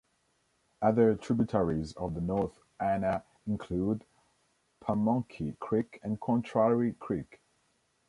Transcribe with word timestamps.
Other 0.81 1.13
tributaries 1.13 1.93
of 1.93 2.15
the 2.15 2.21
North 2.21 2.59
Anna 2.79 3.23
include 3.45 4.03
Pamunkey 4.83 5.59
Creek 5.59 5.99
and 6.01 6.19
Contrary 6.19 6.93
Creek. 6.93 7.39